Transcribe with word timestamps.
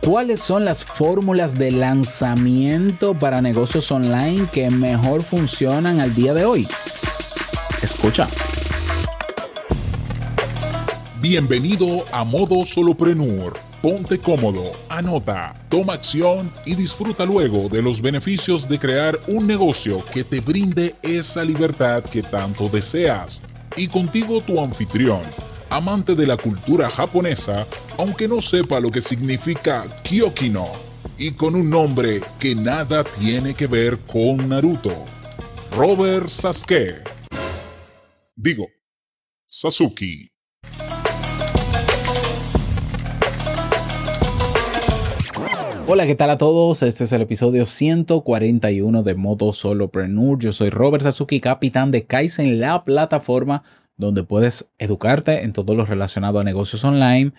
¿Cuáles 0.00 0.40
son 0.40 0.64
las 0.64 0.82
fórmulas 0.82 1.58
de 1.58 1.70
lanzamiento 1.70 3.12
para 3.12 3.42
negocios 3.42 3.92
online 3.92 4.48
que 4.50 4.70
mejor 4.70 5.22
funcionan 5.22 6.00
al 6.00 6.14
día 6.14 6.32
de 6.32 6.46
hoy? 6.46 6.66
Escucha. 7.82 8.26
Bienvenido 11.20 12.06
a 12.12 12.24
Modo 12.24 12.64
Soloprenur. 12.64 13.58
Ponte 13.82 14.18
cómodo, 14.18 14.72
anota, 14.88 15.54
toma 15.68 15.92
acción 15.92 16.50
y 16.64 16.76
disfruta 16.76 17.26
luego 17.26 17.68
de 17.68 17.82
los 17.82 18.00
beneficios 18.00 18.68
de 18.68 18.78
crear 18.78 19.20
un 19.28 19.46
negocio 19.46 20.02
que 20.12 20.24
te 20.24 20.40
brinde 20.40 20.94
esa 21.02 21.44
libertad 21.44 22.02
que 22.04 22.22
tanto 22.22 22.70
deseas. 22.70 23.42
Y 23.76 23.86
contigo 23.88 24.40
tu 24.40 24.62
anfitrión 24.62 25.20
amante 25.70 26.16
de 26.16 26.26
la 26.26 26.36
cultura 26.36 26.90
japonesa, 26.90 27.66
aunque 28.00 28.26
no 28.26 28.40
sepa 28.40 28.80
lo 28.80 28.90
que 28.90 29.02
significa 29.02 29.84
Kyokino, 30.04 30.68
y 31.18 31.32
con 31.32 31.54
un 31.54 31.68
nombre 31.68 32.22
que 32.38 32.54
nada 32.54 33.04
tiene 33.04 33.52
que 33.52 33.66
ver 33.66 33.98
con 33.98 34.48
Naruto. 34.48 35.04
Robert 35.76 36.28
Sasuke. 36.28 37.02
Digo, 38.34 38.68
Sasuke. 39.46 40.30
Hola, 45.86 46.06
¿qué 46.06 46.14
tal 46.14 46.30
a 46.30 46.38
todos? 46.38 46.82
Este 46.82 47.04
es 47.04 47.12
el 47.12 47.20
episodio 47.20 47.66
141 47.66 49.02
de 49.02 49.14
Modo 49.14 49.52
Solopreneur. 49.52 50.38
Yo 50.38 50.52
soy 50.52 50.70
Robert 50.70 51.02
Sasuke, 51.02 51.38
capitán 51.42 51.90
de 51.90 52.06
Kaizen, 52.06 52.60
la 52.60 52.82
plataforma 52.82 53.62
donde 53.98 54.24
puedes 54.24 54.70
educarte 54.78 55.42
en 55.42 55.52
todo 55.52 55.74
lo 55.74 55.84
relacionado 55.84 56.40
a 56.40 56.44
negocios 56.44 56.82
online, 56.82 57.32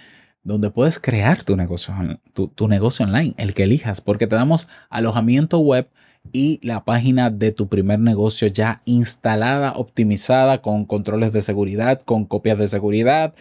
donde 0.44 0.72
puedes 0.72 1.00
crear 1.00 1.44
tu 1.44 1.56
negocio, 1.56 1.94
tu, 2.34 2.68
negocio 2.68 3.06
online, 3.06 3.34
el 3.38 3.54
que 3.54 3.64
elijas, 3.64 4.02
porque 4.02 4.28
te 4.28 4.36
damos 4.36 4.68
alojamiento 4.90 5.60
web 5.60 5.88
y 6.32 6.60
la 6.64 6.84
página 6.84 7.30
de 7.30 7.52
tu 7.52 7.68
primer 7.68 8.00
negocio 8.00 8.48
ya 8.48 8.82
instalada, 8.86 9.74
optimizada, 9.74 10.62
con 10.62 10.86
controles 10.86 11.34
de 11.34 11.42
seguridad, 11.42 12.02
con 12.02 12.26
copias 12.26 12.58
de 12.58 12.68
seguridad, 12.68 13.34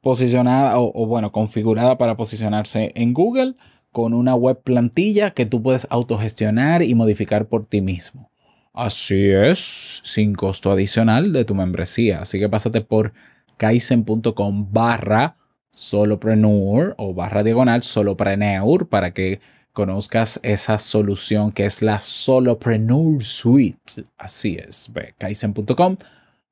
posicionada 0.00 0.78
o, 0.78 0.92
o 0.94 1.06
bueno, 1.06 1.32
configurada 1.32 1.98
para 1.98 2.16
posicionarse 2.16 2.92
en 2.94 3.14
Google, 3.14 3.54
con 3.90 4.12
una 4.12 4.34
web 4.34 4.60
plantilla 4.62 5.30
que 5.30 5.46
tú 5.46 5.62
puedes 5.62 5.86
autogestionar 5.90 6.82
y 6.82 6.94
modificar 6.94 7.46
por 7.46 7.66
ti 7.66 7.80
mismo. 7.80 8.30
Así 8.72 9.30
es, 9.30 10.00
sin 10.02 10.34
costo 10.34 10.72
adicional 10.72 11.32
de 11.32 11.44
tu 11.44 11.54
membresía. 11.54 12.20
Así 12.20 12.40
que 12.40 12.48
pásate 12.48 12.80
por 12.80 13.12
kaizen.com 13.56 14.72
barra 14.72 15.36
solopreneur 15.74 16.94
o 16.98 17.14
barra 17.14 17.42
diagonal 17.42 17.82
solopreneur 17.82 18.88
para 18.88 19.12
que 19.12 19.40
conozcas 19.72 20.38
esa 20.42 20.78
solución 20.78 21.52
que 21.52 21.66
es 21.66 21.82
la 21.82 21.98
Solopreneur 21.98 23.22
Suite. 23.22 24.04
Así 24.16 24.56
es, 24.56 24.90
kaizen.com 25.18 25.96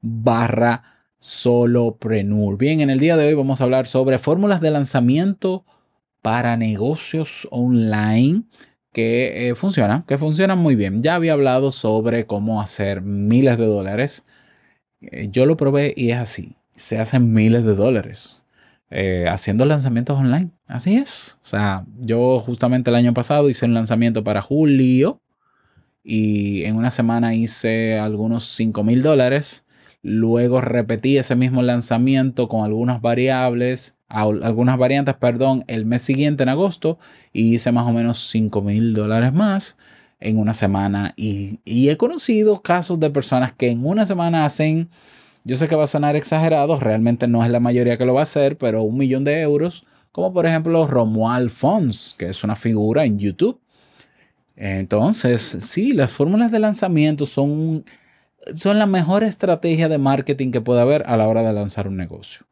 barra 0.00 0.82
solopreneur. 1.18 2.58
Bien, 2.58 2.80
en 2.80 2.90
el 2.90 2.98
día 2.98 3.16
de 3.16 3.28
hoy 3.28 3.34
vamos 3.34 3.60
a 3.60 3.64
hablar 3.64 3.86
sobre 3.86 4.18
fórmulas 4.18 4.60
de 4.60 4.72
lanzamiento 4.72 5.64
para 6.20 6.56
negocios 6.56 7.46
online 7.50 8.42
que 8.92 9.48
eh, 9.48 9.54
funcionan, 9.54 10.02
que 10.02 10.18
funcionan 10.18 10.58
muy 10.58 10.74
bien. 10.74 11.02
Ya 11.02 11.14
había 11.14 11.32
hablado 11.32 11.70
sobre 11.70 12.26
cómo 12.26 12.60
hacer 12.60 13.02
miles 13.02 13.56
de 13.56 13.66
dólares. 13.66 14.26
Eh, 15.00 15.28
yo 15.30 15.46
lo 15.46 15.56
probé 15.56 15.94
y 15.96 16.10
es 16.10 16.18
así. 16.18 16.56
Se 16.74 16.98
hacen 16.98 17.32
miles 17.32 17.64
de 17.64 17.76
dólares 17.76 18.42
eh, 18.92 19.26
haciendo 19.28 19.64
lanzamientos 19.64 20.18
online. 20.18 20.50
Así 20.68 20.96
es. 20.96 21.38
O 21.42 21.46
sea, 21.46 21.84
yo 21.98 22.40
justamente 22.40 22.90
el 22.90 22.96
año 22.96 23.14
pasado 23.14 23.48
hice 23.48 23.66
un 23.66 23.74
lanzamiento 23.74 24.22
para 24.22 24.42
julio 24.42 25.20
y 26.04 26.64
en 26.64 26.76
una 26.76 26.90
semana 26.90 27.34
hice 27.34 27.98
algunos 27.98 28.44
5 28.54 28.84
mil 28.84 29.02
dólares. 29.02 29.64
Luego 30.02 30.60
repetí 30.60 31.16
ese 31.16 31.36
mismo 31.36 31.62
lanzamiento 31.62 32.48
con 32.48 32.64
algunas 32.64 33.00
variables 33.00 33.96
algunas 34.12 34.78
variantes, 34.78 35.14
perdón, 35.14 35.64
el 35.68 35.86
mes 35.86 36.02
siguiente 36.02 36.42
en 36.42 36.50
agosto 36.50 36.98
y 37.32 37.54
hice 37.54 37.72
más 37.72 37.88
o 37.88 37.92
menos 37.92 38.28
5 38.30 38.60
mil 38.60 38.94
dólares 38.94 39.32
más 39.32 39.78
en 40.20 40.38
una 40.38 40.52
semana. 40.52 41.14
Y, 41.16 41.60
he 41.64 41.96
conocido 41.96 42.62
casos 42.62 43.00
de 43.00 43.10
personas 43.10 43.52
que 43.52 43.70
en 43.70 43.84
una 43.84 44.04
semana 44.04 44.44
hacen, 44.44 44.90
yo 45.44 45.56
sé 45.56 45.68
que 45.68 45.76
va 45.76 45.84
a 45.84 45.88
sonar 45.88 46.16
exagerado, 46.16 46.76
realmente 46.78 47.26
no 47.26 47.44
es 47.44 47.50
la 47.50 47.60
mayoría 47.60 47.96
que 47.96 48.04
lo 48.04 48.14
va 48.14 48.20
a 48.20 48.22
hacer, 48.22 48.56
pero 48.58 48.82
un 48.82 48.96
millón 48.96 49.24
de 49.24 49.40
euros, 49.40 49.84
como 50.12 50.32
por 50.32 50.46
ejemplo 50.46 50.86
Romuald 50.86 51.50
Fons, 51.50 52.14
que 52.18 52.28
es 52.28 52.44
una 52.44 52.56
figura 52.56 53.04
en 53.04 53.18
YouTube. 53.18 53.60
Entonces, 54.56 55.40
sí, 55.40 55.92
las 55.92 56.10
fórmulas 56.10 56.52
de 56.52 56.58
lanzamiento 56.58 57.26
son, 57.26 57.84
son 58.54 58.78
la 58.78 58.86
mejor 58.86 59.24
estrategia 59.24 59.88
de 59.88 59.98
marketing 59.98 60.50
que 60.50 60.60
puede 60.60 60.80
haber 60.80 61.04
a 61.06 61.16
la 61.16 61.26
hora 61.26 61.42
de 61.42 61.52
lanzar 61.52 61.88
un 61.88 61.96
negocio 61.96 62.46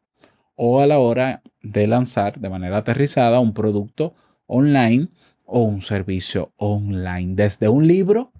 o 0.55 0.81
a 0.81 0.87
la 0.87 0.99
hora 0.99 1.41
de 1.63 1.87
lanzar 1.87 2.39
de 2.39 2.49
manera 2.49 2.77
aterrizada 2.77 3.39
un 3.39 3.53
producto 3.53 4.13
online 4.47 5.07
o 5.45 5.63
un 5.63 5.81
servicio 5.81 6.53
online. 6.57 7.33
Desde 7.35 7.67
un 7.67 7.87
libro 7.87 8.30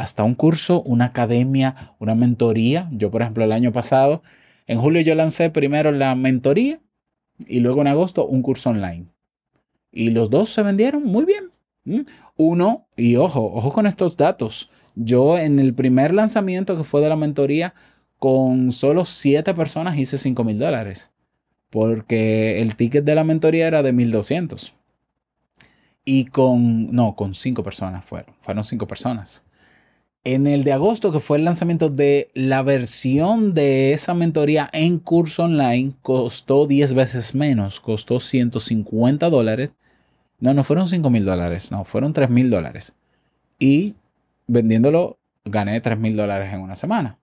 hasta 0.00 0.24
un 0.24 0.34
curso, 0.34 0.82
una 0.82 1.06
academia, 1.06 1.94
una 1.98 2.14
mentoría. 2.14 2.88
Yo, 2.90 3.10
por 3.10 3.22
ejemplo, 3.22 3.44
el 3.44 3.52
año 3.52 3.72
pasado, 3.72 4.22
en 4.66 4.78
julio 4.78 5.02
yo 5.02 5.14
lancé 5.14 5.50
primero 5.50 5.92
la 5.92 6.14
mentoría 6.14 6.80
y 7.46 7.60
luego 7.60 7.82
en 7.82 7.88
agosto 7.88 8.26
un 8.26 8.42
curso 8.42 8.70
online. 8.70 9.06
Y 9.92 10.10
los 10.10 10.30
dos 10.30 10.50
se 10.50 10.62
vendieron 10.62 11.04
muy 11.04 11.24
bien. 11.24 12.06
Uno, 12.36 12.86
y 12.96 13.16
ojo, 13.16 13.52
ojo 13.52 13.72
con 13.72 13.86
estos 13.86 14.16
datos. 14.16 14.70
Yo 14.94 15.36
en 15.36 15.58
el 15.58 15.74
primer 15.74 16.14
lanzamiento 16.14 16.76
que 16.76 16.84
fue 16.84 17.00
de 17.00 17.08
la 17.08 17.16
mentoría, 17.16 17.74
con 18.18 18.72
solo 18.72 19.04
siete 19.04 19.54
personas 19.54 19.98
hice 19.98 20.18
5 20.18 20.44
mil 20.44 20.58
dólares 20.58 21.10
porque 21.70 22.60
el 22.60 22.76
ticket 22.76 23.04
de 23.04 23.14
la 23.14 23.24
mentoría 23.24 23.66
era 23.66 23.82
de 23.82 23.92
1200. 23.92 24.74
Y 26.04 26.24
con, 26.26 26.92
no, 26.92 27.14
con 27.14 27.34
cinco 27.34 27.62
personas 27.62 28.04
fueron, 28.04 28.34
fueron 28.40 28.64
cinco 28.64 28.86
personas. 28.86 29.44
En 30.22 30.46
el 30.46 30.64
de 30.64 30.72
agosto, 30.72 31.12
que 31.12 31.20
fue 31.20 31.38
el 31.38 31.44
lanzamiento 31.44 31.88
de 31.88 32.30
la 32.34 32.62
versión 32.62 33.54
de 33.54 33.94
esa 33.94 34.12
mentoría 34.12 34.68
en 34.72 34.98
curso 34.98 35.44
online, 35.44 35.94
costó 36.02 36.66
10 36.66 36.92
veces 36.94 37.34
menos, 37.34 37.80
costó 37.80 38.20
150 38.20 39.30
dólares. 39.30 39.70
No, 40.38 40.52
no 40.52 40.62
fueron 40.62 40.88
5 40.88 41.08
mil 41.08 41.24
dólares, 41.24 41.72
no, 41.72 41.84
fueron 41.84 42.12
3 42.12 42.28
mil 42.28 42.50
dólares. 42.50 42.94
Y 43.58 43.94
vendiéndolo, 44.46 45.18
gané 45.44 45.80
3 45.80 45.98
mil 45.98 46.16
dólares 46.16 46.52
en 46.52 46.60
una 46.60 46.76
semana. 46.76 47.18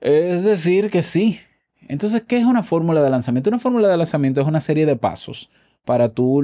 Es 0.00 0.42
decir, 0.42 0.90
que 0.90 1.02
sí, 1.02 1.40
entonces, 1.88 2.22
¿qué 2.26 2.38
es 2.38 2.44
una 2.44 2.62
fórmula 2.62 3.02
de 3.02 3.10
lanzamiento? 3.10 3.50
Una 3.50 3.58
fórmula 3.58 3.88
de 3.88 3.96
lanzamiento 3.96 4.40
es 4.40 4.46
una 4.46 4.60
serie 4.60 4.86
de 4.86 4.96
pasos 4.96 5.50
para 5.84 6.08
tú 6.08 6.42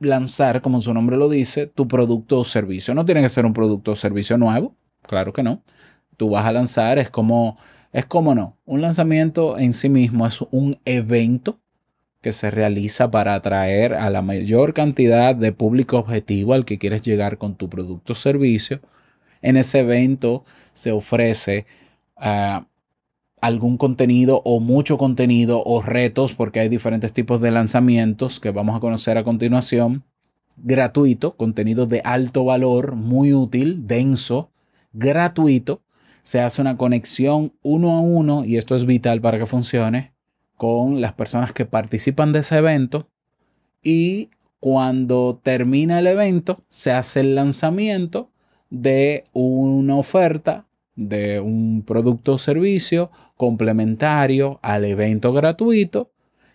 lanzar, 0.00 0.62
como 0.62 0.80
su 0.80 0.92
nombre 0.92 1.16
lo 1.16 1.28
dice, 1.28 1.66
tu 1.66 1.86
producto 1.86 2.40
o 2.40 2.44
servicio. 2.44 2.94
No 2.94 3.04
tiene 3.04 3.22
que 3.22 3.28
ser 3.28 3.46
un 3.46 3.52
producto 3.52 3.92
o 3.92 3.96
servicio 3.96 4.36
nuevo, 4.36 4.74
claro 5.02 5.32
que 5.32 5.42
no. 5.42 5.62
Tú 6.16 6.30
vas 6.30 6.44
a 6.46 6.52
lanzar, 6.52 6.98
es 6.98 7.10
como, 7.10 7.58
es 7.92 8.06
como 8.06 8.34
no. 8.34 8.56
Un 8.64 8.80
lanzamiento 8.82 9.58
en 9.58 9.72
sí 9.72 9.88
mismo 9.88 10.26
es 10.26 10.40
un 10.50 10.78
evento 10.84 11.60
que 12.20 12.32
se 12.32 12.50
realiza 12.50 13.10
para 13.10 13.34
atraer 13.34 13.94
a 13.94 14.10
la 14.10 14.20
mayor 14.20 14.74
cantidad 14.74 15.34
de 15.34 15.52
público 15.52 15.98
objetivo 15.98 16.52
al 16.52 16.64
que 16.64 16.78
quieres 16.78 17.02
llegar 17.02 17.38
con 17.38 17.54
tu 17.54 17.70
producto 17.70 18.12
o 18.12 18.16
servicio. 18.16 18.80
En 19.42 19.56
ese 19.56 19.80
evento 19.80 20.44
se 20.72 20.92
ofrece 20.92 21.66
uh, 22.16 22.64
algún 23.40 23.76
contenido 23.76 24.42
o 24.44 24.60
mucho 24.60 24.98
contenido 24.98 25.62
o 25.64 25.82
retos, 25.82 26.34
porque 26.34 26.60
hay 26.60 26.68
diferentes 26.68 27.12
tipos 27.12 27.40
de 27.40 27.50
lanzamientos 27.50 28.40
que 28.40 28.50
vamos 28.50 28.76
a 28.76 28.80
conocer 28.80 29.18
a 29.18 29.24
continuación. 29.24 30.04
Gratuito, 30.56 31.36
contenido 31.36 31.86
de 31.86 32.02
alto 32.04 32.44
valor, 32.44 32.96
muy 32.96 33.32
útil, 33.32 33.86
denso, 33.86 34.50
gratuito. 34.92 35.82
Se 36.22 36.40
hace 36.40 36.60
una 36.60 36.76
conexión 36.76 37.54
uno 37.62 37.92
a 37.92 38.00
uno, 38.00 38.44
y 38.44 38.58
esto 38.58 38.76
es 38.76 38.84
vital 38.84 39.20
para 39.20 39.38
que 39.38 39.46
funcione, 39.46 40.12
con 40.56 41.00
las 41.00 41.14
personas 41.14 41.52
que 41.52 41.64
participan 41.64 42.32
de 42.32 42.40
ese 42.40 42.58
evento. 42.58 43.08
Y 43.82 44.28
cuando 44.60 45.40
termina 45.42 45.98
el 45.98 46.06
evento, 46.06 46.62
se 46.68 46.92
hace 46.92 47.20
el 47.20 47.34
lanzamiento 47.34 48.30
de 48.68 49.24
una 49.32 49.96
oferta 49.96 50.66
de 51.00 51.40
un 51.40 51.82
producto 51.86 52.34
o 52.34 52.38
servicio 52.38 53.10
complementario 53.36 54.60
al 54.62 54.84
evento 54.84 55.32
gratuito 55.32 56.10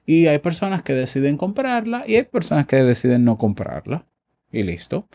y 0.05 0.27
hay 0.27 0.37
personas 0.37 0.83
que 0.83 0.93
deciden 0.93 1.35
comprarla 1.35 2.03
y 2.07 2.15
hay 2.15 2.23
personas 2.23 2.67
que 2.67 2.77
deciden 2.77 3.25
no 3.25 3.37
comprarla 3.37 4.05
y 4.51 4.63
listo. 4.63 5.07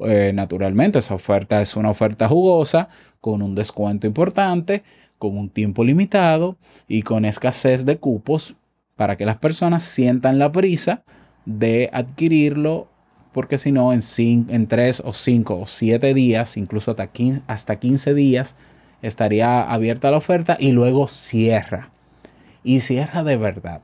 Eh, 0.00 0.32
naturalmente 0.32 1.00
esa 1.00 1.14
oferta 1.14 1.60
es 1.60 1.76
una 1.76 1.90
oferta 1.90 2.28
jugosa 2.28 2.88
con 3.20 3.42
un 3.42 3.54
descuento 3.54 4.06
importante, 4.06 4.84
con 5.18 5.36
un 5.36 5.50
tiempo 5.50 5.84
limitado 5.84 6.56
y 6.86 7.02
con 7.02 7.24
escasez 7.24 7.84
de 7.84 7.98
cupos 7.98 8.54
para 8.96 9.16
que 9.16 9.26
las 9.26 9.36
personas 9.36 9.82
sientan 9.82 10.38
la 10.38 10.50
prisa 10.50 11.04
de 11.44 11.90
adquirirlo 11.92 12.88
porque 13.32 13.58
si 13.58 13.70
no, 13.70 13.92
en, 13.92 14.00
en 14.48 14.66
3 14.66 15.02
o 15.04 15.12
5 15.12 15.60
o 15.60 15.66
7 15.66 16.14
días, 16.14 16.56
incluso 16.56 16.90
hasta 16.90 17.06
15, 17.06 17.42
hasta 17.46 17.76
15 17.76 18.14
días, 18.14 18.56
estaría 19.02 19.62
abierta 19.62 20.10
la 20.10 20.18
oferta 20.18 20.56
y 20.58 20.72
luego 20.72 21.06
cierra. 21.06 21.90
Y 22.64 22.80
cierra 22.80 23.24
de 23.24 23.36
verdad. 23.36 23.82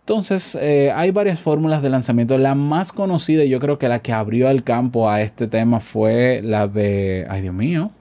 Entonces, 0.00 0.58
eh, 0.60 0.90
hay 0.94 1.12
varias 1.12 1.38
fórmulas 1.38 1.80
de 1.80 1.88
lanzamiento. 1.88 2.36
La 2.36 2.56
más 2.56 2.92
conocida, 2.92 3.44
yo 3.44 3.60
creo 3.60 3.78
que 3.78 3.88
la 3.88 4.00
que 4.00 4.12
abrió 4.12 4.50
el 4.50 4.64
campo 4.64 5.08
a 5.08 5.22
este 5.22 5.46
tema 5.46 5.78
fue 5.78 6.40
la 6.42 6.66
de. 6.66 7.24
Ay, 7.30 7.42
Dios 7.42 7.54
mío. 7.54 7.92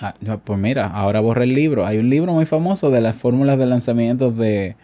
Ah, 0.00 0.14
pues 0.44 0.58
mira, 0.60 0.86
ahora 0.86 1.18
borré 1.18 1.42
el 1.44 1.54
libro. 1.54 1.84
Hay 1.84 1.98
un 1.98 2.08
libro 2.08 2.32
muy 2.32 2.46
famoso 2.46 2.90
de 2.90 3.00
las 3.00 3.16
fórmulas 3.16 3.58
de 3.58 3.66
lanzamiento 3.66 4.30
de, 4.30 4.76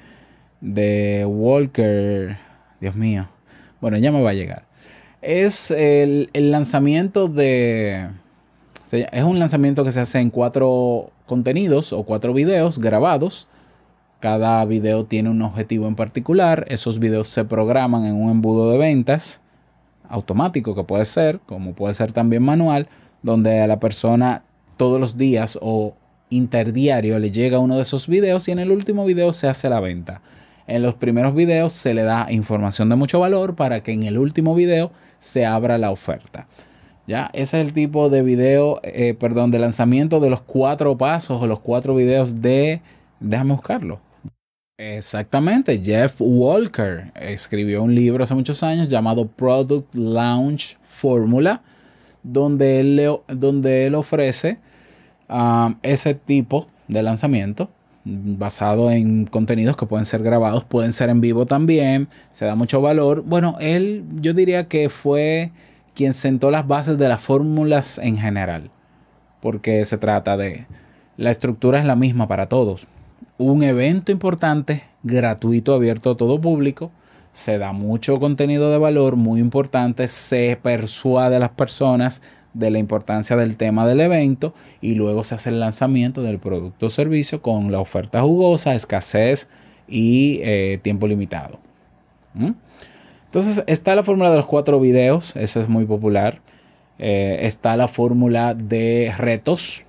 de 0.60 1.24
Walker. 1.24 2.36
Dios 2.80 2.96
mío. 2.96 3.28
Bueno, 3.80 3.96
ya 3.98 4.10
me 4.10 4.20
va 4.20 4.30
a 4.30 4.34
llegar. 4.34 4.64
Es 5.22 5.70
el, 5.70 6.30
el 6.32 6.50
lanzamiento 6.50 7.28
de. 7.28 8.10
Es 8.92 9.24
un 9.24 9.38
lanzamiento 9.38 9.82
que 9.84 9.92
se 9.92 10.00
hace 10.00 10.20
en 10.20 10.30
cuatro 10.30 11.10
contenidos 11.26 11.92
o 11.92 12.02
cuatro 12.04 12.32
videos 12.32 12.78
grabados 12.78 13.48
cada 14.24 14.64
video 14.64 15.04
tiene 15.04 15.28
un 15.28 15.42
objetivo 15.42 15.86
en 15.86 15.96
particular. 15.96 16.64
Esos 16.70 16.98
videos 16.98 17.28
se 17.28 17.44
programan 17.44 18.06
en 18.06 18.14
un 18.14 18.30
embudo 18.30 18.70
de 18.70 18.78
ventas 18.78 19.42
automático 20.08 20.74
que 20.74 20.82
puede 20.82 21.04
ser, 21.04 21.40
como 21.40 21.74
puede 21.74 21.92
ser 21.92 22.10
también 22.10 22.42
manual, 22.42 22.88
donde 23.22 23.60
a 23.60 23.66
la 23.66 23.80
persona 23.80 24.42
todos 24.78 24.98
los 24.98 25.18
días 25.18 25.58
o 25.60 25.94
interdiario 26.30 27.18
le 27.18 27.32
llega 27.32 27.58
uno 27.58 27.76
de 27.76 27.82
esos 27.82 28.08
videos 28.08 28.48
y 28.48 28.52
en 28.52 28.60
el 28.60 28.70
último 28.70 29.04
video 29.04 29.30
se 29.34 29.46
hace 29.46 29.68
la 29.68 29.80
venta. 29.80 30.22
En 30.66 30.80
los 30.80 30.94
primeros 30.94 31.34
videos 31.34 31.74
se 31.74 31.92
le 31.92 32.02
da 32.02 32.32
información 32.32 32.88
de 32.88 32.96
mucho 32.96 33.20
valor 33.20 33.54
para 33.54 33.82
que 33.82 33.92
en 33.92 34.04
el 34.04 34.16
último 34.16 34.54
video 34.54 34.90
se 35.18 35.44
abra 35.44 35.76
la 35.76 35.90
oferta. 35.90 36.48
Ya, 37.06 37.30
ese 37.34 37.60
es 37.60 37.66
el 37.66 37.72
tipo 37.72 38.08
de 38.08 38.22
video, 38.22 38.80
eh, 38.82 39.14
perdón, 39.14 39.50
de 39.50 39.58
lanzamiento 39.58 40.20
de 40.20 40.30
los 40.30 40.40
cuatro 40.40 40.96
pasos 40.96 41.42
o 41.42 41.46
los 41.46 41.60
cuatro 41.60 41.94
videos 41.94 42.40
de, 42.40 42.80
déjame 43.20 43.52
buscarlo, 43.52 44.00
Exactamente, 44.76 45.80
Jeff 45.80 46.16
Walker 46.18 47.12
escribió 47.14 47.84
un 47.84 47.94
libro 47.94 48.24
hace 48.24 48.34
muchos 48.34 48.64
años 48.64 48.88
llamado 48.88 49.28
Product 49.28 49.94
Launch 49.94 50.76
Formula, 50.82 51.62
donde 52.24 52.80
él, 52.80 53.08
donde 53.28 53.86
él 53.86 53.94
ofrece 53.94 54.58
um, 55.28 55.76
ese 55.84 56.14
tipo 56.14 56.66
de 56.88 57.04
lanzamiento 57.04 57.70
basado 58.04 58.90
en 58.90 59.26
contenidos 59.26 59.76
que 59.76 59.86
pueden 59.86 60.06
ser 60.06 60.24
grabados, 60.24 60.64
pueden 60.64 60.92
ser 60.92 61.08
en 61.08 61.20
vivo 61.20 61.46
también, 61.46 62.08
se 62.32 62.44
da 62.44 62.56
mucho 62.56 62.82
valor. 62.82 63.22
Bueno, 63.22 63.56
él 63.60 64.04
yo 64.20 64.34
diría 64.34 64.66
que 64.66 64.88
fue 64.88 65.52
quien 65.94 66.12
sentó 66.12 66.50
las 66.50 66.66
bases 66.66 66.98
de 66.98 67.08
las 67.08 67.20
fórmulas 67.20 67.98
en 67.98 68.16
general, 68.18 68.70
porque 69.40 69.84
se 69.84 69.98
trata 69.98 70.36
de, 70.36 70.66
la 71.16 71.30
estructura 71.30 71.78
es 71.78 71.84
la 71.84 71.96
misma 71.96 72.28
para 72.28 72.48
todos 72.48 72.86
un 73.38 73.62
evento 73.62 74.12
importante, 74.12 74.84
gratuito, 75.02 75.74
abierto 75.74 76.10
a 76.10 76.16
todo 76.16 76.40
público. 76.40 76.90
Se 77.32 77.58
da 77.58 77.72
mucho 77.72 78.20
contenido 78.20 78.70
de 78.70 78.78
valor 78.78 79.16
muy 79.16 79.40
importante, 79.40 80.06
se 80.06 80.58
persuade 80.62 81.36
a 81.36 81.40
las 81.40 81.50
personas 81.50 82.22
de 82.52 82.70
la 82.70 82.78
importancia 82.78 83.34
del 83.34 83.56
tema 83.56 83.84
del 83.86 84.00
evento 84.00 84.54
y 84.80 84.94
luego 84.94 85.24
se 85.24 85.34
hace 85.34 85.48
el 85.48 85.58
lanzamiento 85.58 86.22
del 86.22 86.38
producto 86.38 86.86
o 86.86 86.90
servicio 86.90 87.42
con 87.42 87.72
la 87.72 87.80
oferta 87.80 88.22
jugosa, 88.22 88.74
escasez 88.74 89.48
y 89.88 90.38
eh, 90.42 90.78
tiempo 90.80 91.08
limitado. 91.08 91.58
Entonces 93.34 93.64
está 93.66 93.96
la 93.96 94.04
fórmula 94.04 94.30
de 94.30 94.36
los 94.36 94.46
cuatro 94.46 94.78
videos, 94.78 95.34
eso 95.34 95.60
es 95.60 95.68
muy 95.68 95.86
popular. 95.86 96.40
Eh, 97.00 97.38
está 97.40 97.76
la 97.76 97.88
fórmula 97.88 98.54
de 98.54 99.12
retos, 99.18 99.82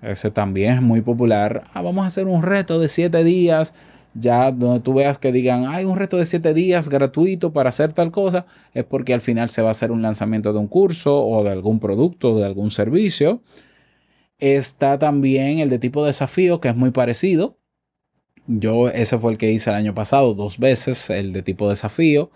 ese 0.00 0.30
también 0.30 0.74
es 0.74 0.80
muy 0.80 1.00
popular. 1.00 1.64
Ah, 1.74 1.82
vamos 1.82 2.04
a 2.04 2.06
hacer 2.06 2.28
un 2.28 2.40
reto 2.40 2.78
de 2.78 2.86
7 2.86 3.24
días. 3.24 3.74
Ya 4.14 4.52
donde 4.52 4.78
tú 4.78 4.94
veas 4.94 5.18
que 5.18 5.32
digan, 5.32 5.66
hay 5.66 5.86
un 5.86 5.96
reto 5.96 6.18
de 6.18 6.24
7 6.24 6.54
días 6.54 6.88
gratuito 6.88 7.52
para 7.52 7.70
hacer 7.70 7.92
tal 7.94 8.12
cosa, 8.12 8.46
es 8.72 8.84
porque 8.84 9.12
al 9.12 9.22
final 9.22 9.50
se 9.50 9.60
va 9.60 9.68
a 9.68 9.70
hacer 9.72 9.90
un 9.90 10.00
lanzamiento 10.00 10.52
de 10.52 10.60
un 10.60 10.68
curso 10.68 11.20
o 11.20 11.42
de 11.42 11.50
algún 11.50 11.80
producto 11.80 12.34
o 12.34 12.38
de 12.38 12.46
algún 12.46 12.70
servicio. 12.70 13.42
Está 14.38 15.00
también 15.00 15.58
el 15.58 15.68
de 15.68 15.80
tipo 15.80 16.06
desafío, 16.06 16.60
que 16.60 16.68
es 16.68 16.76
muy 16.76 16.92
parecido. 16.92 17.58
Yo 18.46 18.88
ese 18.88 19.18
fue 19.18 19.32
el 19.32 19.38
que 19.38 19.50
hice 19.50 19.70
el 19.70 19.76
año 19.76 19.96
pasado 19.96 20.34
dos 20.34 20.58
veces, 20.58 21.10
el 21.10 21.32
de 21.32 21.42
tipo 21.42 21.68
desafío. 21.68 22.30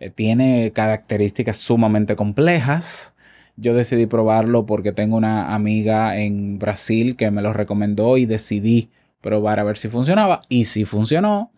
Eh, 0.00 0.10
tiene 0.10 0.72
características 0.72 1.56
sumamente 1.56 2.16
complejas. 2.16 3.14
Yo 3.56 3.74
decidí 3.74 4.06
probarlo 4.06 4.66
porque 4.66 4.92
tengo 4.92 5.16
una 5.16 5.54
amiga 5.54 6.16
en 6.16 6.58
Brasil 6.58 7.16
que 7.16 7.30
me 7.30 7.42
lo 7.42 7.52
recomendó 7.52 8.16
y 8.16 8.26
decidí 8.26 8.90
probar 9.20 9.58
a 9.58 9.64
ver 9.64 9.78
si 9.78 9.88
funcionaba. 9.88 10.40
Y 10.48 10.66
si 10.66 10.84
funcionó. 10.84 11.50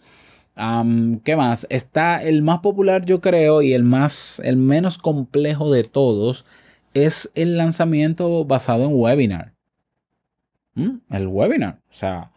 ¿Qué 1.25 1.37
más? 1.37 1.67
Está 1.71 2.23
el 2.23 2.43
más 2.43 2.59
popular, 2.59 3.07
yo 3.07 3.21
creo, 3.21 3.63
y 3.63 3.73
el 3.73 3.83
más, 3.83 4.43
el 4.45 4.57
menos 4.57 4.99
complejo 4.99 5.71
de 5.73 5.85
todos 5.85 6.45
es 6.93 7.31
el 7.35 7.57
lanzamiento 7.57 8.45
basado 8.45 8.85
en 8.85 8.91
webinar. 8.93 9.55
¿Mm? 10.75 10.99
El 11.11 11.29
webinar. 11.29 11.79
O 11.89 11.93
sea, 11.93 12.31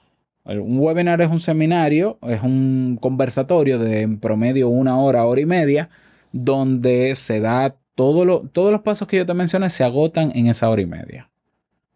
un 0.45 0.79
webinar 0.79 1.21
es 1.21 1.29
un 1.29 1.39
seminario, 1.39 2.17
es 2.21 2.41
un 2.41 2.97
conversatorio 3.01 3.79
de 3.79 4.01
en 4.01 4.19
promedio 4.19 4.69
una 4.69 4.97
hora, 4.99 5.25
hora 5.25 5.41
y 5.41 5.45
media, 5.45 5.89
donde 6.31 7.15
se 7.15 7.39
da 7.39 7.75
todos 7.95 8.25
los 8.25 8.81
pasos 8.81 9.07
que 9.07 9.17
yo 9.17 9.25
te 9.25 9.33
mencioné 9.33 9.69
se 9.69 9.83
agotan 9.83 10.31
en 10.35 10.47
esa 10.47 10.69
hora 10.69 10.81
y 10.81 10.85
media. 10.85 11.29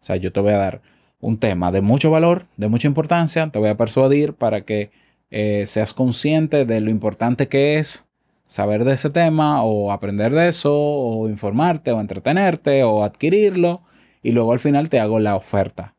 O 0.00 0.04
sea, 0.04 0.16
yo 0.16 0.32
te 0.32 0.40
voy 0.40 0.52
a 0.52 0.58
dar 0.58 0.82
un 1.20 1.38
tema 1.38 1.72
de 1.72 1.80
mucho 1.80 2.10
valor, 2.10 2.46
de 2.56 2.68
mucha 2.68 2.88
importancia, 2.88 3.50
te 3.50 3.58
voy 3.58 3.68
a 3.68 3.76
persuadir 3.76 4.34
para 4.34 4.62
que 4.62 4.90
eh, 5.30 5.64
seas 5.66 5.92
consciente 5.92 6.64
de 6.64 6.80
lo 6.80 6.90
importante 6.90 7.48
que 7.48 7.78
es 7.78 8.06
saber 8.46 8.84
de 8.84 8.94
ese 8.94 9.10
tema 9.10 9.62
o 9.62 9.92
aprender 9.92 10.32
de 10.32 10.48
eso 10.48 10.72
o 10.72 11.28
informarte 11.28 11.92
o 11.92 12.00
entretenerte 12.00 12.84
o 12.84 13.04
adquirirlo 13.04 13.82
y 14.22 14.32
luego 14.32 14.52
al 14.52 14.58
final 14.60 14.88
te 14.88 15.00
hago 15.00 15.18
la 15.18 15.36
oferta. 15.36 15.94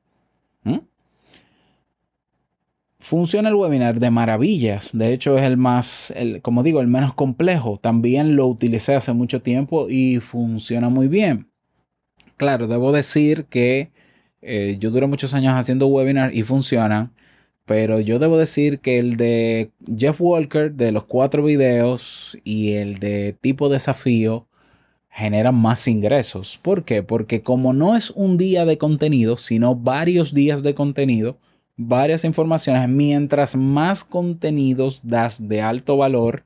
Funciona 2.99 3.49
el 3.49 3.55
webinar 3.55 3.99
de 3.99 4.11
maravillas. 4.11 4.91
De 4.93 5.13
hecho, 5.13 5.37
es 5.37 5.43
el 5.43 5.57
más, 5.57 6.11
el, 6.15 6.41
como 6.41 6.63
digo, 6.63 6.81
el 6.81 6.87
menos 6.87 7.13
complejo. 7.13 7.79
También 7.81 8.35
lo 8.35 8.45
utilicé 8.47 8.93
hace 8.95 9.13
mucho 9.13 9.41
tiempo 9.41 9.89
y 9.89 10.19
funciona 10.19 10.89
muy 10.89 11.07
bien. 11.07 11.49
Claro, 12.37 12.67
debo 12.67 12.91
decir 12.91 13.45
que 13.45 13.91
eh, 14.41 14.77
yo 14.79 14.91
duré 14.91 15.07
muchos 15.07 15.33
años 15.33 15.53
haciendo 15.53 15.87
webinars 15.87 16.35
y 16.35 16.43
funcionan. 16.43 17.11
Pero 17.65 17.99
yo 17.99 18.19
debo 18.19 18.37
decir 18.37 18.79
que 18.79 18.97
el 18.99 19.15
de 19.15 19.71
Jeff 19.97 20.19
Walker, 20.19 20.73
de 20.73 20.91
los 20.91 21.03
cuatro 21.05 21.43
videos, 21.43 22.37
y 22.43 22.73
el 22.73 22.99
de 22.99 23.35
tipo 23.41 23.69
desafío, 23.69 24.47
generan 25.09 25.55
más 25.55 25.87
ingresos. 25.87 26.57
¿Por 26.61 26.83
qué? 26.83 27.03
Porque 27.03 27.43
como 27.43 27.73
no 27.73 27.95
es 27.95 28.11
un 28.11 28.37
día 28.37 28.65
de 28.65 28.77
contenido, 28.77 29.37
sino 29.37 29.75
varios 29.75 30.33
días 30.33 30.63
de 30.63 30.73
contenido, 30.75 31.37
varias 31.79 32.25
informaciones, 32.25 32.89
mientras 32.89 33.55
más 33.55 34.03
contenidos 34.03 34.99
das 35.01 35.47
de 35.47 35.61
alto 35.61 35.95
valor, 35.95 36.43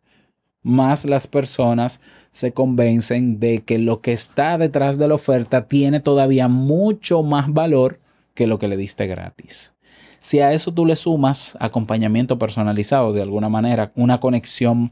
más 0.61 1.05
las 1.05 1.25
personas 1.25 2.01
se 2.29 2.53
convencen 2.53 3.39
de 3.39 3.63
que 3.63 3.79
lo 3.79 3.99
que 3.99 4.13
está 4.13 4.59
detrás 4.59 4.99
de 4.99 5.07
la 5.07 5.15
oferta 5.15 5.67
tiene 5.67 5.99
todavía 5.99 6.47
mucho 6.47 7.23
más 7.23 7.51
valor 7.51 7.99
que 8.35 8.45
lo 8.45 8.59
que 8.59 8.67
le 8.67 8.77
diste 8.77 9.07
gratis. 9.07 9.73
Si 10.19 10.39
a 10.39 10.53
eso 10.53 10.71
tú 10.71 10.85
le 10.85 10.95
sumas 10.95 11.57
acompañamiento 11.59 12.37
personalizado 12.37 13.11
de 13.11 13.23
alguna 13.23 13.49
manera, 13.49 13.91
una 13.95 14.19
conexión 14.19 14.91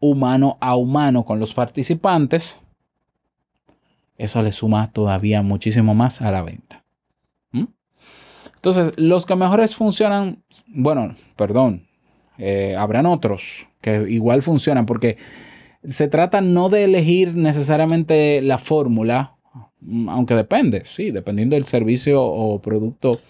humano 0.00 0.58
a 0.60 0.76
humano 0.76 1.24
con 1.24 1.40
los 1.40 1.54
participantes, 1.54 2.60
eso 4.18 4.42
le 4.42 4.52
suma 4.52 4.92
todavía 4.92 5.40
muchísimo 5.42 5.94
más 5.94 6.20
a 6.20 6.30
la 6.30 6.42
venta. 6.42 6.84
Entonces, 8.58 8.92
los 8.96 9.24
que 9.24 9.36
mejores 9.36 9.76
funcionan, 9.76 10.42
bueno, 10.66 11.14
perdón, 11.36 11.86
eh, 12.38 12.74
habrán 12.76 13.06
otros 13.06 13.68
que 13.80 14.10
igual 14.10 14.42
funcionan 14.42 14.84
porque 14.84 15.16
se 15.84 16.08
trata 16.08 16.40
no 16.40 16.68
de 16.68 16.84
elegir 16.84 17.34
necesariamente 17.34 18.42
la 18.42 18.58
fórmula, 18.58 19.36
mm, 19.80 20.08
aunque 20.08 20.34
depende, 20.34 20.84
sí, 20.84 21.12
dependiendo 21.12 21.54
del 21.54 21.66
servicio 21.66 22.20
o 22.20 22.60
producto, 22.60 23.20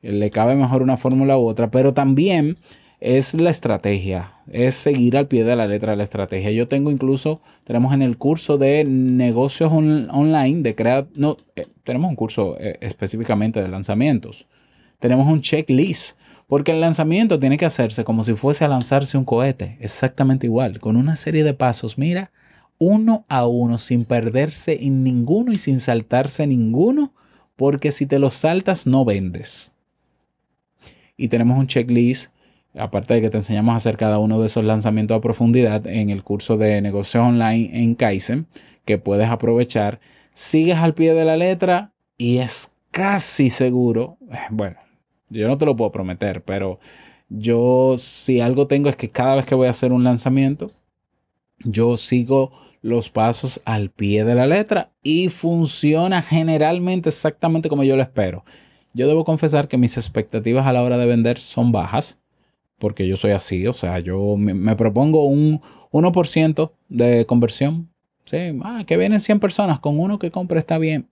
eh, 0.00 0.12
le 0.12 0.30
cabe 0.30 0.54
mejor 0.54 0.82
una 0.82 0.96
fórmula 0.96 1.36
u 1.36 1.46
otra, 1.46 1.70
pero 1.70 1.92
también 1.92 2.56
es 3.00 3.34
la 3.34 3.50
estrategia, 3.50 4.32
es 4.50 4.74
seguir 4.74 5.18
al 5.18 5.28
pie 5.28 5.44
de 5.44 5.54
la 5.54 5.66
letra 5.66 5.96
la 5.96 6.02
estrategia. 6.02 6.50
Yo 6.50 6.66
tengo 6.66 6.90
incluso, 6.90 7.42
tenemos 7.64 7.92
en 7.92 8.00
el 8.00 8.16
curso 8.16 8.56
de 8.56 8.84
negocios 8.84 9.70
online, 9.70 10.62
de 10.62 10.74
crear, 10.74 11.08
no, 11.14 11.36
eh, 11.56 11.66
tenemos 11.84 12.08
un 12.08 12.16
curso 12.16 12.56
específicamente 12.58 13.62
de 13.62 13.68
lanzamientos 13.68 14.46
tenemos 14.98 15.26
un 15.26 15.40
checklist. 15.40 16.18
Porque 16.48 16.72
el 16.72 16.80
lanzamiento 16.80 17.38
tiene 17.38 17.58
que 17.58 17.66
hacerse 17.66 18.04
como 18.04 18.24
si 18.24 18.32
fuese 18.32 18.64
a 18.64 18.68
lanzarse 18.68 19.18
un 19.18 19.26
cohete, 19.26 19.76
exactamente 19.80 20.46
igual, 20.46 20.80
con 20.80 20.96
una 20.96 21.14
serie 21.16 21.44
de 21.44 21.52
pasos. 21.52 21.98
Mira, 21.98 22.30
uno 22.78 23.26
a 23.28 23.46
uno 23.46 23.76
sin 23.76 24.06
perderse 24.06 24.78
en 24.82 25.04
ninguno 25.04 25.52
y 25.52 25.58
sin 25.58 25.78
saltarse 25.78 26.46
ninguno, 26.46 27.12
porque 27.54 27.92
si 27.92 28.06
te 28.06 28.18
los 28.18 28.32
saltas 28.32 28.86
no 28.86 29.04
vendes. 29.04 29.72
Y 31.18 31.28
tenemos 31.28 31.58
un 31.58 31.66
checklist, 31.66 32.32
aparte 32.74 33.12
de 33.12 33.20
que 33.20 33.28
te 33.28 33.36
enseñamos 33.36 33.74
a 33.74 33.76
hacer 33.76 33.98
cada 33.98 34.18
uno 34.18 34.40
de 34.40 34.46
esos 34.46 34.64
lanzamientos 34.64 35.18
a 35.18 35.20
profundidad 35.20 35.86
en 35.86 36.08
el 36.08 36.24
curso 36.24 36.56
de 36.56 36.80
negocios 36.80 37.26
online 37.26 37.82
en 37.82 37.94
Kaizen, 37.94 38.46
que 38.86 38.96
puedes 38.96 39.28
aprovechar. 39.28 40.00
Sigues 40.32 40.78
al 40.78 40.94
pie 40.94 41.12
de 41.12 41.26
la 41.26 41.36
letra 41.36 41.92
y 42.16 42.38
es 42.38 42.72
casi 42.90 43.50
seguro, 43.50 44.16
eh, 44.30 44.38
bueno, 44.50 44.76
yo 45.30 45.48
no 45.48 45.58
te 45.58 45.66
lo 45.66 45.76
puedo 45.76 45.92
prometer, 45.92 46.42
pero 46.42 46.78
yo 47.28 47.94
si 47.98 48.40
algo 48.40 48.66
tengo 48.66 48.88
es 48.88 48.96
que 48.96 49.10
cada 49.10 49.36
vez 49.36 49.46
que 49.46 49.54
voy 49.54 49.66
a 49.66 49.70
hacer 49.70 49.92
un 49.92 50.04
lanzamiento, 50.04 50.70
yo 51.60 51.96
sigo 51.96 52.52
los 52.82 53.10
pasos 53.10 53.60
al 53.64 53.90
pie 53.90 54.24
de 54.24 54.34
la 54.34 54.46
letra 54.46 54.92
y 55.02 55.28
funciona 55.28 56.22
generalmente 56.22 57.08
exactamente 57.08 57.68
como 57.68 57.84
yo 57.84 57.96
lo 57.96 58.02
espero. 58.02 58.44
Yo 58.94 59.06
debo 59.06 59.24
confesar 59.24 59.68
que 59.68 59.78
mis 59.78 59.96
expectativas 59.96 60.66
a 60.66 60.72
la 60.72 60.82
hora 60.82 60.96
de 60.96 61.06
vender 61.06 61.38
son 61.38 61.72
bajas, 61.72 62.18
porque 62.78 63.06
yo 63.06 63.16
soy 63.16 63.32
así, 63.32 63.66
o 63.66 63.72
sea, 63.72 63.98
yo 63.98 64.36
me, 64.36 64.76
propongo 64.76 65.26
un 65.26 65.60
1% 65.90 66.72
de 66.88 67.26
conversión. 67.26 67.90
Sí, 68.24 68.36
ah, 68.62 68.84
que 68.86 68.96
vienen 68.96 69.20
100 69.20 69.40
personas, 69.40 69.80
con 69.80 69.98
uno 69.98 70.18
que 70.18 70.30
compre 70.30 70.58
está 70.58 70.78
bien. 70.78 71.08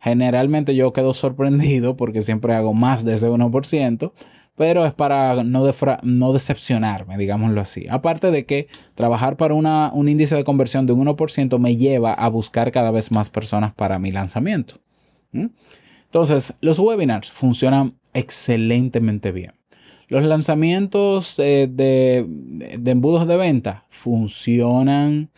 Generalmente 0.00 0.74
yo 0.74 0.92
quedo 0.92 1.12
sorprendido 1.14 1.96
porque 1.96 2.22
siempre 2.22 2.54
hago 2.54 2.74
más 2.74 3.04
de 3.04 3.14
ese 3.14 3.28
1%, 3.28 4.12
pero 4.56 4.84
es 4.84 4.94
para 4.94 5.42
no, 5.42 5.72
no 6.02 6.32
decepcionarme, 6.32 7.16
digámoslo 7.16 7.60
así. 7.60 7.86
Aparte 7.88 8.30
de 8.30 8.44
que 8.46 8.68
trabajar 8.94 9.36
para 9.36 9.54
una, 9.54 9.90
un 9.92 10.08
índice 10.08 10.36
de 10.36 10.44
conversión 10.44 10.86
de 10.86 10.92
un 10.92 11.06
1% 11.06 11.58
me 11.58 11.76
lleva 11.76 12.12
a 12.12 12.28
buscar 12.28 12.72
cada 12.72 12.90
vez 12.90 13.10
más 13.10 13.30
personas 13.30 13.72
para 13.74 13.98
mi 13.98 14.10
lanzamiento. 14.10 14.80
Entonces, 15.32 16.54
los 16.60 16.78
webinars 16.78 17.30
funcionan 17.30 17.94
excelentemente 18.12 19.32
bien. 19.32 19.52
Los 20.08 20.24
lanzamientos 20.24 21.38
eh, 21.38 21.68
de, 21.70 22.26
embudos 22.84 23.28
de 23.28 23.36
venta 23.36 23.86
funcionan, 23.90 25.30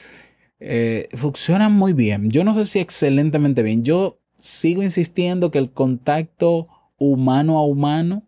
eh, 0.61 1.09
funcionan 1.15 1.73
muy 1.75 1.93
bien. 1.93 2.31
Yo 2.31 2.43
no 2.43 2.55
sé 2.55 2.65
si 2.65 2.79
excelentemente 2.79 3.63
bien. 3.63 3.85
Yo 3.85 4.22
sigo 4.43 4.83
insistiendo 4.83 5.51
que 5.51 5.59
el 5.59 5.71
contacto 5.71 6.69
humano 6.99 7.59
a 7.59 7.65
humano 7.65 8.25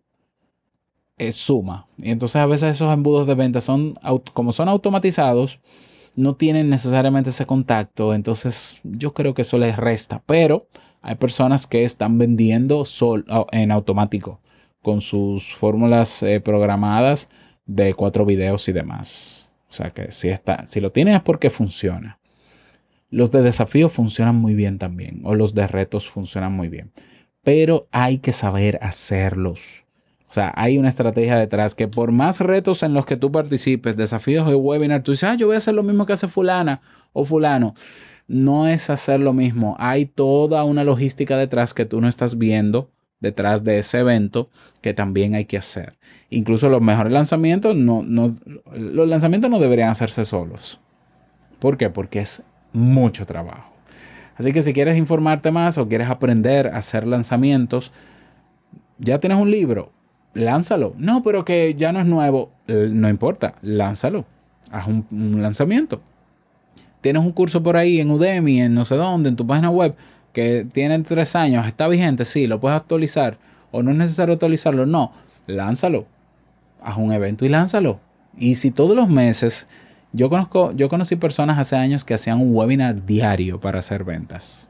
es 1.17 1.35
suma. 1.35 1.87
Y 1.97 2.09
entonces 2.09 2.37
a 2.37 2.45
veces 2.45 2.75
esos 2.75 2.91
embudos 2.93 3.27
de 3.27 3.35
venta 3.35 3.61
son, 3.61 3.93
como 4.33 4.51
son 4.51 4.69
automatizados, 4.69 5.59
no 6.15 6.35
tienen 6.35 6.69
necesariamente 6.69 7.29
ese 7.29 7.45
contacto. 7.45 8.13
Entonces 8.13 8.79
yo 8.83 9.13
creo 9.13 9.33
que 9.33 9.43
eso 9.43 9.57
les 9.57 9.77
resta. 9.77 10.23
Pero 10.25 10.67
hay 11.01 11.15
personas 11.15 11.67
que 11.67 11.83
están 11.83 12.17
vendiendo 12.17 12.85
sol, 12.85 13.25
en 13.51 13.71
automático 13.71 14.39
con 14.81 15.01
sus 15.01 15.53
fórmulas 15.55 16.23
eh, 16.23 16.39
programadas 16.39 17.29
de 17.65 17.93
cuatro 17.93 18.25
videos 18.25 18.67
y 18.69 18.71
demás. 18.71 19.53
O 19.69 19.73
sea 19.73 19.89
que 19.91 20.11
si, 20.11 20.29
está, 20.29 20.65
si 20.67 20.79
lo 20.79 20.91
tienes 20.91 21.15
es 21.15 21.21
porque 21.21 21.49
funciona. 21.49 22.19
Los 23.15 23.31
de 23.31 23.41
desafío 23.41 23.87
funcionan 23.87 24.35
muy 24.35 24.55
bien 24.55 24.77
también, 24.77 25.21
o 25.23 25.35
los 25.35 25.53
de 25.53 25.67
retos 25.67 26.09
funcionan 26.09 26.51
muy 26.51 26.67
bien, 26.67 26.91
pero 27.45 27.87
hay 27.93 28.17
que 28.17 28.33
saber 28.33 28.77
hacerlos. 28.81 29.85
O 30.27 30.33
sea, 30.33 30.51
hay 30.57 30.77
una 30.77 30.89
estrategia 30.89 31.37
detrás 31.37 31.75
que 31.75 31.87
por 31.87 32.11
más 32.11 32.41
retos 32.41 32.83
en 32.83 32.93
los 32.93 33.05
que 33.05 33.15
tú 33.15 33.31
participes, 33.31 33.95
desafíos 33.95 34.49
de 34.49 34.55
webinar, 34.55 35.01
tú 35.01 35.11
dices, 35.11 35.29
ah, 35.29 35.35
yo 35.35 35.47
voy 35.47 35.55
a 35.55 35.59
hacer 35.59 35.75
lo 35.75 35.81
mismo 35.81 36.05
que 36.05 36.11
hace 36.11 36.27
fulana 36.27 36.81
o 37.13 37.23
fulano. 37.23 37.73
No 38.27 38.67
es 38.67 38.89
hacer 38.89 39.21
lo 39.21 39.31
mismo. 39.31 39.77
Hay 39.79 40.07
toda 40.07 40.65
una 40.65 40.83
logística 40.83 41.37
detrás 41.37 41.73
que 41.73 41.85
tú 41.85 42.01
no 42.01 42.09
estás 42.09 42.37
viendo 42.37 42.91
detrás 43.21 43.63
de 43.63 43.77
ese 43.77 43.99
evento 43.99 44.49
que 44.81 44.93
también 44.93 45.35
hay 45.35 45.45
que 45.45 45.57
hacer. 45.57 45.97
Incluso 46.29 46.67
los 46.67 46.81
mejores 46.81 47.13
lanzamientos 47.13 47.77
no, 47.77 48.03
no, 48.03 48.35
los 48.73 49.07
lanzamientos 49.07 49.49
no 49.49 49.59
deberían 49.59 49.89
hacerse 49.89 50.25
solos. 50.25 50.81
¿Por 51.59 51.77
qué? 51.77 51.89
Porque 51.89 52.19
es 52.19 52.43
mucho 52.75 53.25
trabajo. 53.25 53.71
Así 54.37 54.51
que 54.51 54.61
si 54.61 54.73
quieres 54.73 54.97
informarte 54.97 55.51
más 55.51 55.77
o 55.77 55.87
quieres 55.87 56.09
aprender 56.09 56.67
a 56.67 56.77
hacer 56.77 57.07
lanzamientos, 57.07 57.91
ya 58.99 59.17
tienes 59.17 59.39
un 59.39 59.49
libro, 59.49 59.91
lánzalo. 60.33 60.93
No, 60.97 61.23
pero 61.23 61.45
que 61.45 61.73
ya 61.75 61.91
no 61.91 61.99
es 61.99 62.05
nuevo, 62.05 62.51
no 62.67 63.09
importa, 63.09 63.55
lánzalo. 63.61 64.25
Haz 64.71 64.87
un, 64.87 65.41
lanzamiento. 65.41 66.01
Tienes 67.01 67.23
un 67.23 67.31
curso 67.31 67.63
por 67.63 67.77
ahí 67.77 68.01
en 68.01 68.11
Udemy, 68.11 68.61
en 68.61 68.73
no 68.73 68.83
sé 68.83 68.95
dónde, 68.95 69.29
en 69.29 69.35
tu 69.35 69.45
página 69.47 69.69
web, 69.69 69.95
que 70.33 70.67
tiene 70.71 70.99
tres 70.99 71.35
años, 71.35 71.65
está 71.65 71.87
vigente, 71.87 72.25
sí, 72.25 72.47
lo 72.47 72.59
puedes 72.59 72.77
actualizar. 72.77 73.37
O 73.71 73.83
no 73.83 73.91
es 73.91 73.97
necesario 73.97 74.33
actualizarlo, 74.33 74.85
no, 74.85 75.11
lánzalo. 75.47 76.07
Haz 76.81 76.97
un 76.97 77.11
evento 77.13 77.45
y 77.45 77.49
lánzalo. 77.49 77.99
Y 78.37 78.55
si 78.55 78.71
todos 78.71 78.95
los 78.95 79.07
meses 79.07 79.67
yo, 80.15 80.29
conozco, 80.29 80.71
yo 80.71 80.87
conocí 80.87 81.17
personas 81.17 81.59
hace 81.59 81.75
años 81.75 82.05
que 82.05 82.13
hacían 82.13 82.39
un 82.39 82.55
webinar 82.55 83.05
diario 83.05 83.59
para 83.59 83.79
hacer 83.79 84.05
ventas. 84.05 84.69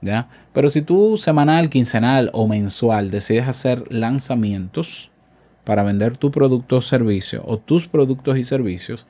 ¿ya? 0.00 0.28
Pero 0.54 0.70
si 0.70 0.80
tú 0.80 1.16
semanal, 1.18 1.68
quincenal 1.68 2.30
o 2.32 2.48
mensual 2.48 3.10
decides 3.10 3.46
hacer 3.46 3.84
lanzamientos 3.92 5.10
para 5.64 5.82
vender 5.82 6.16
tu 6.16 6.30
producto 6.30 6.78
o 6.78 6.82
servicio 6.82 7.42
o 7.46 7.58
tus 7.58 7.86
productos 7.88 8.38
y 8.38 8.44
servicios, 8.44 9.06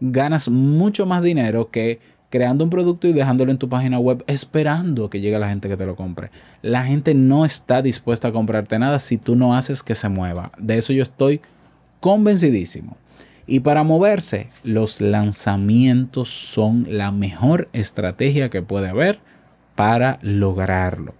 ganas 0.00 0.48
mucho 0.48 1.06
más 1.06 1.22
dinero 1.22 1.70
que 1.70 2.00
creando 2.28 2.64
un 2.64 2.70
producto 2.70 3.06
y 3.06 3.12
dejándolo 3.12 3.52
en 3.52 3.58
tu 3.58 3.68
página 3.68 4.00
web 4.00 4.24
esperando 4.26 5.08
que 5.08 5.20
llegue 5.20 5.38
la 5.38 5.48
gente 5.48 5.68
que 5.68 5.76
te 5.76 5.86
lo 5.86 5.94
compre. 5.94 6.32
La 6.62 6.82
gente 6.82 7.14
no 7.14 7.44
está 7.44 7.80
dispuesta 7.80 8.28
a 8.28 8.32
comprarte 8.32 8.76
nada 8.80 8.98
si 8.98 9.18
tú 9.18 9.36
no 9.36 9.54
haces 9.54 9.84
que 9.84 9.94
se 9.94 10.08
mueva. 10.08 10.50
De 10.58 10.76
eso 10.76 10.92
yo 10.92 11.04
estoy 11.04 11.40
convencidísimo. 12.00 12.96
Y 13.46 13.60
para 13.60 13.82
moverse, 13.82 14.48
los 14.62 15.00
lanzamientos 15.00 16.30
son 16.30 16.86
la 16.88 17.12
mejor 17.12 17.68
estrategia 17.72 18.48
que 18.48 18.62
puede 18.62 18.88
haber 18.88 19.18
para 19.74 20.18
lograrlo. 20.22 21.14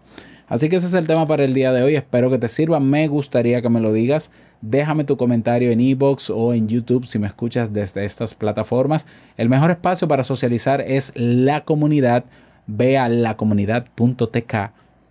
Así 0.47 0.69
que 0.69 0.77
ese 0.77 0.87
es 0.87 0.95
el 0.95 1.07
tema 1.07 1.27
para 1.27 1.45
el 1.45 1.55
día 1.55 1.73
de 1.73 1.83
hoy. 1.83 1.97
Espero 1.97 2.31
que 2.31 2.39
te 2.39 2.49
sirva. 2.49 2.81
Me 2.81 3.09
gustaría 3.09 3.63
que 3.63 3.69
me 3.69 3.81
lo 3.81 3.93
digas. 3.93 4.31
Déjame 4.61 5.05
tu 5.05 5.17
comentario 5.17 5.71
en 5.71 5.81
ebox 5.81 6.31
o 6.31 6.55
en 6.55 6.69
YouTube 6.69 7.07
si 7.07 7.19
me 7.19 7.27
escuchas 7.27 7.73
desde 7.73 8.05
estas 8.05 8.35
plataformas. 8.35 9.07
El 9.37 9.49
mejor 9.49 9.71
espacio 9.71 10.09
para 10.09 10.25
socializar 10.25 10.81
es 10.81 11.13
la 11.15 11.65
comunidad. 11.65 12.25
Ve 12.67 12.97
a 12.97 13.09
lacomunidad.tk 13.09 14.55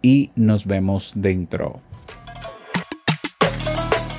y 0.01 0.31
nos 0.35 0.65
vemos 0.65 1.13
dentro. 1.15 1.92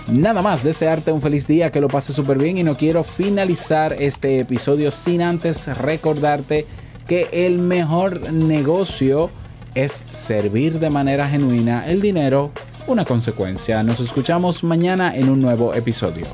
Nada 0.09 0.43
más, 0.43 0.63
desearte 0.63 1.13
un 1.13 1.23
feliz 1.23 1.47
día, 1.47 1.71
que 1.71 1.81
lo 1.81 1.89
pases 1.89 2.15
súper 2.15 2.39
bien 2.39 2.59
y 2.59 2.63
no 2.63 2.77
quiero 2.77 3.05
finalizar 3.05 3.95
este 3.99 4.39
episodio 4.39 4.91
sin 4.91 5.23
antes 5.23 5.67
recordarte 5.79 6.67
que 7.09 7.29
el 7.33 7.59
mejor 7.59 8.33
negocio 8.33 9.31
es 9.75 10.05
servir 10.13 10.79
de 10.79 10.91
manera 10.91 11.29
genuina 11.29 11.87
el 11.87 12.01
dinero, 12.01 12.53
una 12.87 13.05
consecuencia. 13.05 13.83
Nos 13.83 14.01
escuchamos 14.01 14.63
mañana 14.63 15.15
en 15.15 15.31
un 15.31 15.41
nuevo 15.41 15.75
episodio. 15.75 16.27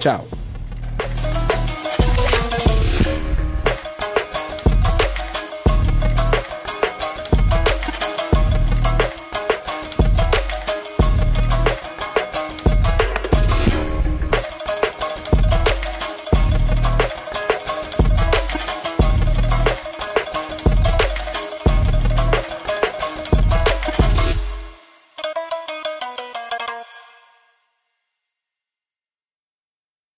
Chao. 0.00 0.43